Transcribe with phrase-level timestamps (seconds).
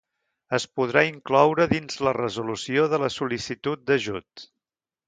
[0.57, 4.51] Es podrà incloure dins la resolució de la sol·licitud d'ajut.